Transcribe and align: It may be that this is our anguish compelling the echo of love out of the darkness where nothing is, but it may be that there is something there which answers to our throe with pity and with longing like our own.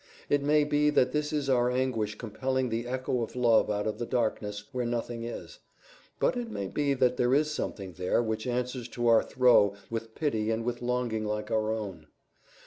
It 0.29 0.41
may 0.41 0.63
be 0.63 0.89
that 0.89 1.11
this 1.11 1.31
is 1.31 1.47
our 1.47 1.69
anguish 1.69 2.15
compelling 2.17 2.69
the 2.69 2.87
echo 2.87 3.21
of 3.21 3.35
love 3.35 3.69
out 3.69 3.85
of 3.85 3.99
the 3.99 4.07
darkness 4.07 4.63
where 4.71 4.83
nothing 4.83 5.23
is, 5.23 5.59
but 6.19 6.35
it 6.35 6.49
may 6.49 6.65
be 6.65 6.95
that 6.95 7.17
there 7.17 7.35
is 7.35 7.51
something 7.51 7.93
there 7.93 8.23
which 8.23 8.47
answers 8.47 8.87
to 8.87 9.07
our 9.07 9.21
throe 9.21 9.75
with 9.91 10.15
pity 10.15 10.49
and 10.49 10.63
with 10.65 10.81
longing 10.81 11.23
like 11.25 11.51
our 11.51 11.71
own. 11.71 12.07